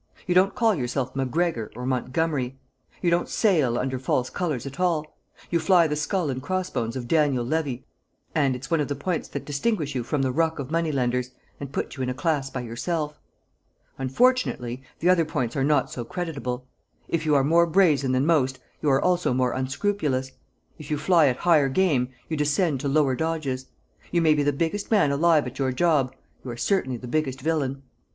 You 0.25 0.33
don't 0.33 0.55
call 0.55 0.73
yourself 0.73 1.15
MacGregor 1.15 1.69
or 1.75 1.85
Montgomery. 1.85 2.57
You 3.03 3.11
don't 3.11 3.29
sail 3.29 3.77
under 3.77 3.99
false 3.99 4.31
colours 4.31 4.65
at 4.65 4.79
all. 4.79 5.05
You 5.51 5.59
fly 5.59 5.85
the 5.85 5.95
skull 5.95 6.31
and 6.31 6.41
crossbones 6.41 6.95
of 6.95 7.07
Daniel 7.07 7.45
Levy, 7.45 7.85
and 8.33 8.55
it's 8.55 8.71
one 8.71 8.79
of 8.79 8.87
the 8.87 8.95
points 8.95 9.27
that 9.27 9.45
distinguish 9.45 9.93
you 9.93 10.01
from 10.03 10.23
the 10.23 10.31
ruck 10.31 10.57
of 10.57 10.71
money 10.71 10.91
lenders 10.91 11.29
and 11.59 11.71
put 11.71 11.95
you 11.97 12.01
in 12.01 12.09
a 12.09 12.15
class 12.15 12.49
by 12.49 12.61
yourself. 12.61 13.19
Unfortunately, 13.99 14.81
the 14.97 15.07
other 15.07 15.23
points 15.23 15.55
are 15.55 15.63
not 15.63 15.91
so 15.91 16.03
creditable. 16.03 16.67
If 17.07 17.23
you 17.27 17.35
are 17.35 17.43
more 17.43 17.67
brazen 17.67 18.11
than 18.11 18.25
most 18.25 18.57
you 18.81 18.89
are 18.89 18.99
also 18.99 19.35
more 19.35 19.51
unscrupulous; 19.53 20.31
if 20.79 20.89
you 20.89 20.97
fly 20.97 21.27
at 21.27 21.37
higher 21.37 21.69
game, 21.69 22.09
you 22.27 22.35
descend 22.35 22.79
to 22.79 22.87
lower 22.87 23.13
dodges. 23.13 23.67
You 24.09 24.23
may 24.23 24.33
be 24.33 24.41
the 24.41 24.51
biggest 24.51 24.89
man 24.89 25.11
alive 25.11 25.45
at 25.45 25.59
your 25.59 25.71
job; 25.71 26.15
you 26.43 26.49
are 26.49 26.57
certainly 26.57 26.97
the 26.97 27.07
biggest 27.07 27.39
villain." 27.41 27.83